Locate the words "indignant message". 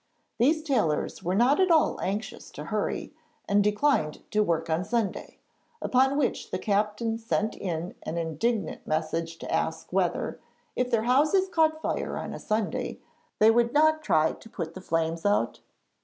8.03-9.37